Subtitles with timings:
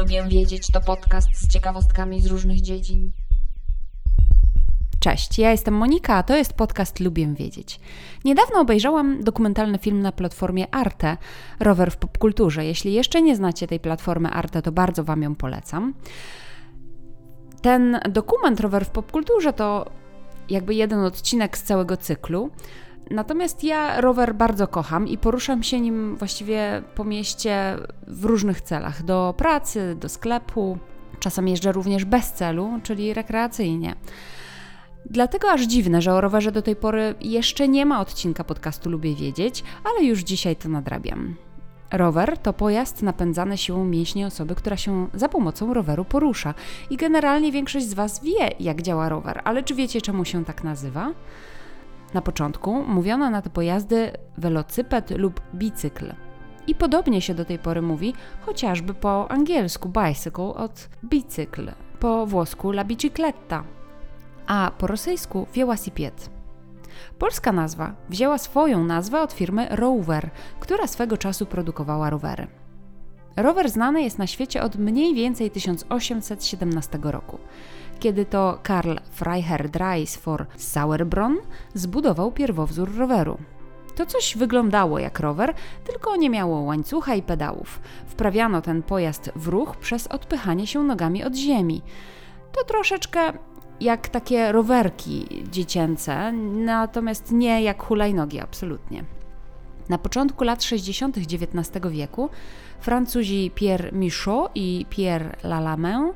[0.00, 3.12] Lubię wiedzieć to podcast z ciekawostkami z różnych dziedzin.
[5.00, 7.80] Cześć, ja jestem Monika, a to jest podcast Lubię Wiedzieć.
[8.24, 11.16] Niedawno obejrzałam dokumentalny film na platformie Arte,
[11.60, 12.64] Rower w popkulturze.
[12.64, 15.94] Jeśli jeszcze nie znacie tej platformy Arte, to bardzo Wam ją polecam.
[17.62, 19.90] Ten dokument Rower w popkulturze to
[20.50, 22.50] jakby jeden odcinek z całego cyklu.
[23.10, 27.76] Natomiast ja rower bardzo kocham i poruszam się nim właściwie po mieście
[28.06, 30.78] w różnych celach: do pracy, do sklepu.
[31.20, 33.94] Czasem jeżdżę również bez celu, czyli rekreacyjnie.
[35.06, 39.14] Dlatego aż dziwne, że o rowerze do tej pory jeszcze nie ma odcinka podcastu Lubię
[39.14, 41.36] Wiedzieć, ale już dzisiaj to nadrabiam.
[41.92, 46.54] Rower to pojazd napędzany siłą mięśni osoby, która się za pomocą roweru porusza.
[46.90, 50.64] I generalnie większość z Was wie, jak działa rower, ale czy wiecie, czemu się tak
[50.64, 51.12] nazywa?
[52.14, 56.14] Na początku mówiono na te pojazdy welocyped lub bicykl.
[56.66, 62.70] I podobnie się do tej pory mówi chociażby po angielsku bicycle od bicykl, po włosku
[62.70, 63.64] la bicicletta,
[64.46, 66.30] a po rosyjsku wielasipiet.
[67.18, 70.30] Polska nazwa wzięła swoją nazwę od firmy Rover,
[70.60, 72.46] która swego czasu produkowała rowery.
[73.36, 77.38] Rower znany jest na świecie od mniej więcej 1817 roku
[78.00, 81.36] kiedy to Karl Freiherr Drais for Sauerbronn
[81.74, 83.38] zbudował pierwowzór roweru.
[83.96, 87.80] To coś wyglądało jak rower, tylko nie miało łańcucha i pedałów.
[88.06, 91.82] Wprawiano ten pojazd w ruch przez odpychanie się nogami od ziemi.
[92.52, 93.32] To troszeczkę
[93.80, 99.04] jak takie rowerki dziecięce, natomiast nie jak hulajnogi, absolutnie.
[99.90, 101.18] Na początku lat 60.
[101.18, 102.30] XIX wieku
[102.80, 106.12] Francuzi Pierre Michaud i Pierre Lalamin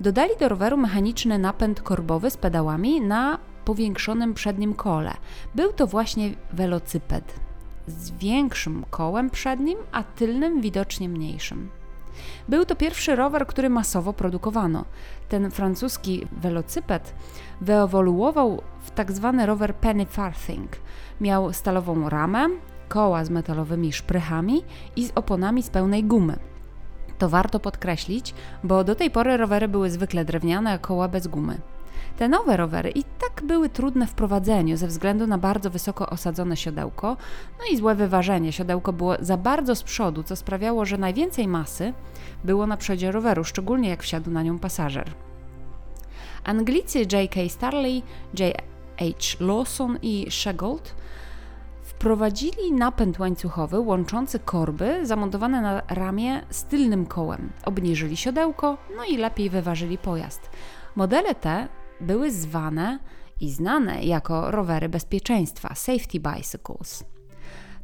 [0.00, 5.14] dodali do roweru mechaniczny napęd korbowy z pedałami na powiększonym przednim kole.
[5.54, 7.34] Był to właśnie welocyped
[7.86, 11.68] z większym kołem przednim, a tylnym widocznie mniejszym.
[12.48, 14.84] Był to pierwszy rower, który masowo produkowano.
[15.28, 17.14] Ten francuski welocyped
[17.60, 20.70] wyewoluował w tak zwany rower penny farthing.
[21.20, 22.48] Miał stalową ramę,
[22.88, 24.62] koła z metalowymi szprychami
[24.96, 26.38] i z oponami z pełnej gumy.
[27.18, 31.58] To warto podkreślić, bo do tej pory rowery były zwykle drewniane, a koła bez gumy.
[32.16, 36.56] Te nowe rowery i tak były trudne w prowadzeniu ze względu na bardzo wysoko osadzone
[36.56, 37.16] siodełko,
[37.58, 38.52] no i złe wyważenie.
[38.52, 41.92] Siodełko było za bardzo z przodu, co sprawiało, że najwięcej masy
[42.44, 45.12] było na przodzie roweru, szczególnie jak wsiadł na nią pasażer.
[46.44, 47.40] Anglicy J.K.
[47.48, 48.02] Starley,
[48.38, 49.36] J.H.
[49.40, 50.94] Lawson i Shegold
[51.96, 57.52] wprowadzili napęd łańcuchowy łączący korby zamontowane na ramię z tylnym kołem.
[57.64, 60.50] Obniżyli siodełko, no i lepiej wyważyli pojazd.
[60.96, 61.68] Modele te
[62.00, 62.98] były zwane
[63.40, 67.04] i znane jako rowery bezpieczeństwa, safety bicycles.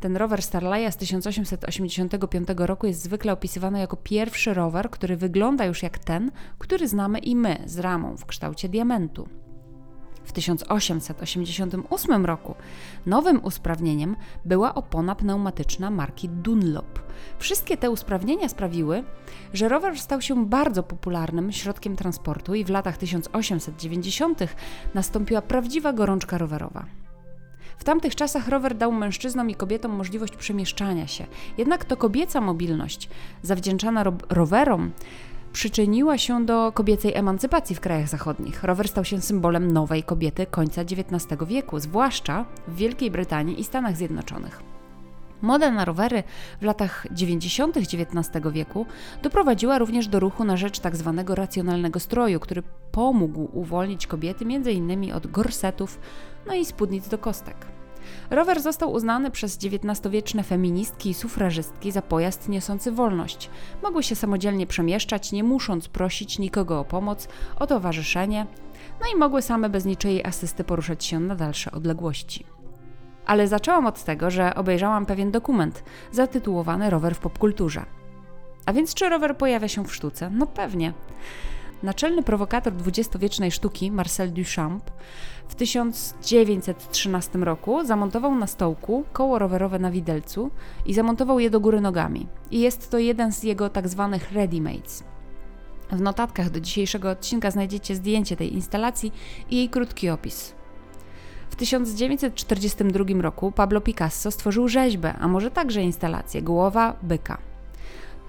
[0.00, 5.82] Ten rower Starleya z 1885 roku jest zwykle opisywany jako pierwszy rower, który wygląda już
[5.82, 9.28] jak ten, który znamy i my, z ramą w kształcie diamentu.
[10.30, 12.54] W 1888 roku
[13.06, 16.98] nowym usprawnieniem była opona pneumatyczna marki Dunlop.
[17.38, 19.04] Wszystkie te usprawnienia sprawiły,
[19.52, 24.38] że rower stał się bardzo popularnym środkiem transportu i w latach 1890
[24.94, 26.84] nastąpiła prawdziwa gorączka rowerowa.
[27.78, 31.26] W tamtych czasach rower dał mężczyznom i kobietom możliwość przemieszczania się.
[31.58, 33.08] Jednak to kobieca mobilność,
[33.42, 34.90] zawdzięczana ro rowerom,
[35.52, 38.64] przyczyniła się do kobiecej emancypacji w krajach zachodnich.
[38.64, 43.96] Rower stał się symbolem nowej kobiety końca XIX wieku, zwłaszcza w Wielkiej Brytanii i Stanach
[43.96, 44.62] Zjednoczonych.
[45.42, 46.22] Moda na rowery
[46.60, 47.76] w latach 90.
[47.76, 48.86] XIX wieku
[49.22, 51.14] doprowadziła również do ruchu na rzecz tzw.
[51.16, 52.62] Tak racjonalnego stroju, który
[52.92, 55.12] pomógł uwolnić kobiety m.in.
[55.12, 56.00] od gorsetów,
[56.46, 57.79] no i spódnic do kostek.
[58.30, 63.50] Rower został uznany przez XIX-wieczne feministki i sufrażystki za pojazd niosący wolność.
[63.82, 67.28] Mogły się samodzielnie przemieszczać, nie musząc prosić nikogo o pomoc,
[67.58, 68.46] o towarzyszenie,
[69.00, 72.46] no i mogły same bez niczyjej asysty poruszać się na dalsze odległości.
[73.26, 77.84] Ale zaczęłam od tego, że obejrzałam pewien dokument zatytułowany Rower w popkulturze.
[78.66, 80.30] A więc czy rower pojawia się w sztuce?
[80.30, 80.92] No pewnie.
[81.82, 84.90] Naczelny prowokator dwudziestowiecznej sztuki Marcel Duchamp
[85.48, 90.50] w 1913 roku zamontował na stołku koło rowerowe na widelcu
[90.86, 92.26] i zamontował je do góry nogami.
[92.50, 95.04] I jest to jeden z jego tak zwanych ready-mates.
[95.92, 99.12] W notatkach do dzisiejszego odcinka znajdziecie zdjęcie tej instalacji
[99.50, 100.54] i jej krótki opis.
[101.50, 107.49] W 1942 roku Pablo Picasso stworzył rzeźbę, a może także instalację Głowa byka.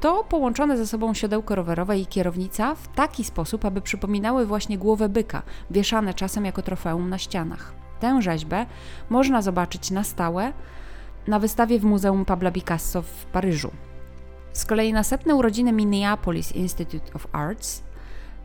[0.00, 5.08] To połączone ze sobą siodełko rowerowe i kierownica w taki sposób, aby przypominały właśnie głowę
[5.08, 7.72] byka, wieszane czasem jako trofeum na ścianach.
[8.00, 8.66] Tę rzeźbę
[9.10, 10.52] można zobaczyć na stałe
[11.26, 13.70] na wystawie w Muzeum Pabla Picasso w Paryżu.
[14.52, 17.82] Z kolei na setne urodziny Minneapolis Institute of Arts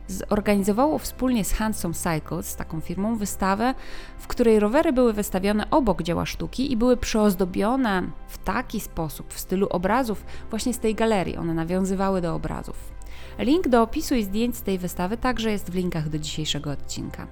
[0.08, 3.74] zorganizowało wspólnie z Handsome Cycles, taką firmą, wystawę,
[4.18, 9.40] w której rowery były wystawione obok dzieła sztuki i były przyozdobione w taki sposób, w
[9.40, 11.36] stylu obrazów, właśnie z tej galerii.
[11.36, 12.96] One nawiązywały do obrazów.
[13.38, 17.26] Link do opisu i zdjęć z tej wystawy także jest w linkach do dzisiejszego odcinka.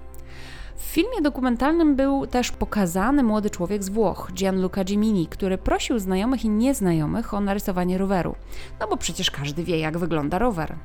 [0.76, 6.44] W filmie dokumentalnym był też pokazany młody człowiek z Włoch, Gianluca Gimini, który prosił znajomych
[6.44, 8.34] i nieznajomych o narysowanie roweru.
[8.80, 10.76] No bo przecież każdy wie, jak wygląda rower.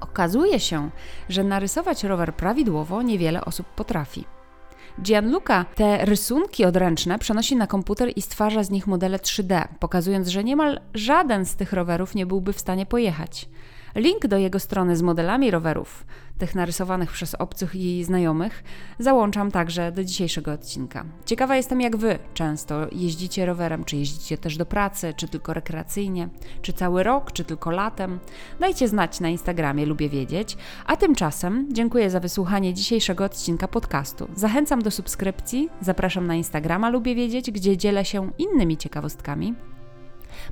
[0.00, 0.90] Okazuje się,
[1.28, 4.24] że narysować rower prawidłowo niewiele osób potrafi.
[5.02, 10.44] Gianluca te rysunki odręczne przenosi na komputer i stwarza z nich modele 3D, pokazując, że
[10.44, 13.48] niemal żaden z tych rowerów nie byłby w stanie pojechać.
[13.94, 16.06] Link do jego strony z modelami rowerów,
[16.38, 18.64] tych narysowanych przez obcych i znajomych,
[18.98, 21.04] załączam także do dzisiejszego odcinka.
[21.24, 26.28] Ciekawa jestem, jak wy często jeździcie rowerem, czy jeździcie też do pracy, czy tylko rekreacyjnie,
[26.62, 28.18] czy cały rok, czy tylko latem.
[28.60, 30.56] Dajcie znać na Instagramie, lubię wiedzieć.
[30.86, 34.28] A tymczasem dziękuję za wysłuchanie dzisiejszego odcinka podcastu.
[34.34, 39.54] Zachęcam do subskrypcji, zapraszam na Instagrama, lubię wiedzieć, gdzie dzielę się innymi ciekawostkami.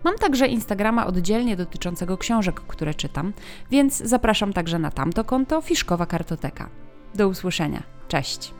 [0.04, 3.32] Mam także Instagrama oddzielnie dotyczącego książek, które czytam,
[3.70, 6.68] więc zapraszam także na tamto konto Fiszkowa Kartoteka.
[7.14, 7.82] Do usłyszenia.
[8.08, 8.57] Cześć!